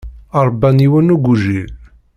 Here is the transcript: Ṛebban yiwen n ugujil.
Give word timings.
Ṛebban 0.47 0.77
yiwen 0.83 1.07
n 1.11 1.13
ugujil. 1.15 1.71